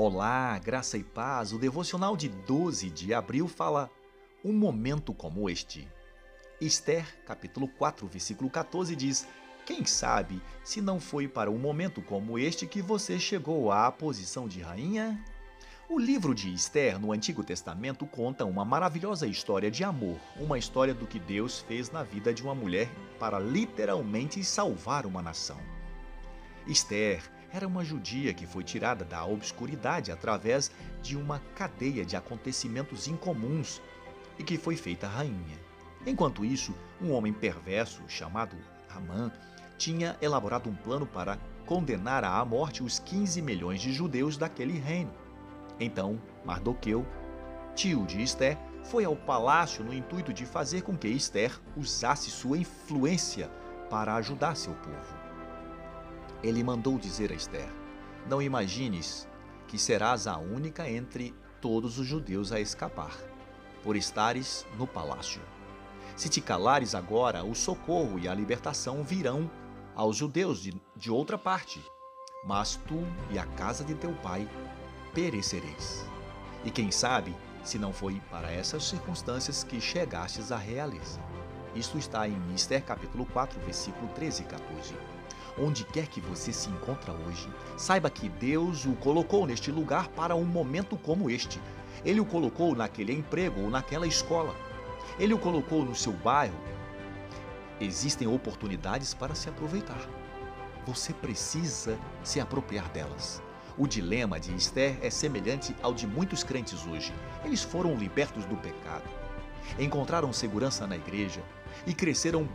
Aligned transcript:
Olá, 0.00 0.56
graça 0.60 0.96
e 0.96 1.02
paz. 1.02 1.52
O 1.52 1.58
devocional 1.58 2.16
de 2.16 2.28
12 2.28 2.88
de 2.88 3.12
abril 3.12 3.48
fala 3.48 3.90
um 4.44 4.52
momento 4.52 5.12
como 5.12 5.50
este. 5.50 5.88
Esther, 6.60 7.04
capítulo 7.26 7.66
4, 7.66 8.06
versículo 8.06 8.48
14 8.48 8.94
diz: 8.94 9.26
Quem 9.66 9.84
sabe 9.84 10.40
se 10.62 10.80
não 10.80 11.00
foi 11.00 11.26
para 11.26 11.50
um 11.50 11.58
momento 11.58 12.00
como 12.00 12.38
este 12.38 12.64
que 12.64 12.80
você 12.80 13.18
chegou 13.18 13.72
à 13.72 13.90
posição 13.90 14.46
de 14.46 14.60
rainha? 14.60 15.20
O 15.88 15.98
livro 15.98 16.32
de 16.32 16.54
Esther 16.54 16.96
no 16.96 17.10
Antigo 17.10 17.42
Testamento 17.42 18.06
conta 18.06 18.44
uma 18.44 18.64
maravilhosa 18.64 19.26
história 19.26 19.68
de 19.68 19.82
amor, 19.82 20.20
uma 20.36 20.60
história 20.60 20.94
do 20.94 21.08
que 21.08 21.18
Deus 21.18 21.58
fez 21.58 21.90
na 21.90 22.04
vida 22.04 22.32
de 22.32 22.44
uma 22.44 22.54
mulher 22.54 22.88
para 23.18 23.40
literalmente 23.40 24.44
salvar 24.44 25.06
uma 25.06 25.20
nação. 25.20 25.58
Esther 26.68 27.20
era 27.52 27.66
uma 27.66 27.84
judia 27.84 28.34
que 28.34 28.46
foi 28.46 28.62
tirada 28.62 29.04
da 29.04 29.24
obscuridade 29.24 30.12
através 30.12 30.70
de 31.02 31.16
uma 31.16 31.40
cadeia 31.54 32.04
de 32.04 32.16
acontecimentos 32.16 33.08
incomuns 33.08 33.80
e 34.38 34.44
que 34.44 34.58
foi 34.58 34.76
feita 34.76 35.06
rainha. 35.06 35.58
Enquanto 36.06 36.44
isso, 36.44 36.74
um 37.00 37.12
homem 37.12 37.32
perverso 37.32 38.02
chamado 38.06 38.56
Amã 38.88 39.32
tinha 39.76 40.16
elaborado 40.20 40.68
um 40.68 40.74
plano 40.74 41.06
para 41.06 41.38
condenar 41.66 42.24
à 42.24 42.44
morte 42.44 42.82
os 42.82 42.98
15 42.98 43.40
milhões 43.42 43.80
de 43.80 43.92
judeus 43.92 44.36
daquele 44.36 44.78
reino. 44.78 45.12
Então, 45.78 46.20
Mardoqueu, 46.44 47.06
tio 47.74 48.04
de 48.06 48.22
Esther, 48.22 48.58
foi 48.84 49.04
ao 49.04 49.14
palácio 49.14 49.84
no 49.84 49.92
intuito 49.92 50.32
de 50.32 50.46
fazer 50.46 50.82
com 50.82 50.96
que 50.96 51.08
Esther 51.08 51.58
usasse 51.76 52.30
sua 52.30 52.58
influência 52.58 53.48
para 53.90 54.14
ajudar 54.16 54.56
seu 54.56 54.74
povo. 54.74 55.27
Ele 56.42 56.62
mandou 56.62 56.98
dizer 56.98 57.32
a 57.32 57.34
Esther: 57.34 57.68
Não 58.28 58.40
imagines 58.40 59.28
que 59.66 59.78
serás 59.78 60.26
a 60.26 60.38
única 60.38 60.88
entre 60.88 61.34
todos 61.60 61.98
os 61.98 62.06
judeus 62.06 62.52
a 62.52 62.60
escapar, 62.60 63.16
por 63.82 63.96
estares 63.96 64.66
no 64.76 64.86
palácio. 64.86 65.40
Se 66.16 66.28
te 66.28 66.40
calares 66.40 66.94
agora, 66.94 67.44
o 67.44 67.54
socorro 67.54 68.18
e 68.18 68.28
a 68.28 68.34
libertação 68.34 69.02
virão 69.02 69.50
aos 69.94 70.16
judeus 70.16 70.60
de, 70.60 70.80
de 70.96 71.10
outra 71.10 71.36
parte, 71.36 71.84
mas 72.44 72.76
tu 72.86 73.04
e 73.30 73.38
a 73.38 73.44
casa 73.44 73.84
de 73.84 73.94
teu 73.94 74.12
pai 74.14 74.48
perecereis. 75.12 76.04
E 76.64 76.70
quem 76.70 76.90
sabe 76.90 77.34
se 77.64 77.78
não 77.78 77.92
foi 77.92 78.20
para 78.30 78.50
essas 78.50 78.84
circunstâncias 78.84 79.62
que 79.62 79.80
chegastes 79.80 80.50
à 80.50 80.56
realeza. 80.56 81.20
Isto 81.74 81.98
está 81.98 82.26
em 82.26 82.54
Esther 82.54 82.82
capítulo 82.82 83.26
4, 83.26 83.60
versículo 83.60 84.08
13 84.14 84.42
e 84.42 84.46
14. 84.46 85.17
Onde 85.60 85.84
quer 85.84 86.06
que 86.06 86.20
você 86.20 86.52
se 86.52 86.70
encontra 86.70 87.12
hoje, 87.12 87.48
saiba 87.76 88.08
que 88.08 88.28
Deus 88.28 88.84
o 88.84 88.92
colocou 88.92 89.44
neste 89.44 89.72
lugar 89.72 90.08
para 90.08 90.36
um 90.36 90.44
momento 90.44 90.96
como 90.96 91.28
este. 91.28 91.60
Ele 92.04 92.20
o 92.20 92.24
colocou 92.24 92.76
naquele 92.76 93.12
emprego 93.12 93.62
ou 93.62 93.70
naquela 93.70 94.06
escola. 94.06 94.54
Ele 95.18 95.34
o 95.34 95.38
colocou 95.38 95.84
no 95.84 95.96
seu 95.96 96.12
bairro. 96.12 96.54
Existem 97.80 98.28
oportunidades 98.28 99.14
para 99.14 99.34
se 99.34 99.48
aproveitar. 99.48 100.00
Você 100.86 101.12
precisa 101.12 101.98
se 102.22 102.38
apropriar 102.38 102.88
delas. 102.90 103.42
O 103.76 103.86
dilema 103.86 104.38
de 104.38 104.54
Esther 104.54 104.96
é 105.02 105.10
semelhante 105.10 105.74
ao 105.82 105.92
de 105.92 106.06
muitos 106.06 106.44
crentes 106.44 106.86
hoje. 106.86 107.12
Eles 107.44 107.62
foram 107.62 107.96
libertos 107.96 108.44
do 108.44 108.56
pecado, 108.56 109.08
encontraram 109.78 110.32
segurança 110.32 110.86
na 110.86 110.96
igreja 110.96 111.40
e 111.86 111.94
cresceram 111.94 112.48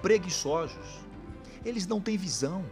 preguiçosos 0.00 1.09
eles 1.64 1.86
não 1.86 2.00
têm 2.00 2.16
visão. 2.16 2.64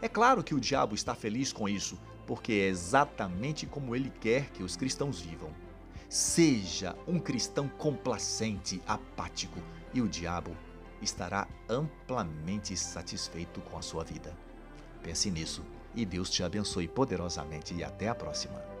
É 0.00 0.08
claro 0.08 0.42
que 0.42 0.54
o 0.54 0.60
diabo 0.60 0.94
está 0.94 1.14
feliz 1.14 1.52
com 1.52 1.68
isso, 1.68 1.98
porque 2.26 2.52
é 2.52 2.68
exatamente 2.68 3.66
como 3.66 3.94
ele 3.94 4.10
quer 4.20 4.50
que 4.50 4.62
os 4.62 4.76
cristãos 4.76 5.20
vivam. 5.20 5.50
Seja 6.08 6.96
um 7.06 7.18
cristão 7.18 7.68
complacente, 7.68 8.82
apático, 8.86 9.60
e 9.92 10.00
o 10.00 10.08
diabo 10.08 10.56
estará 11.00 11.46
amplamente 11.68 12.76
satisfeito 12.76 13.60
com 13.62 13.78
a 13.78 13.82
sua 13.82 14.04
vida. 14.04 14.36
Pense 15.02 15.30
nisso 15.30 15.64
e 15.94 16.04
Deus 16.04 16.30
te 16.30 16.42
abençoe 16.42 16.88
poderosamente 16.88 17.74
e 17.74 17.84
até 17.84 18.08
a 18.08 18.14
próxima. 18.14 18.73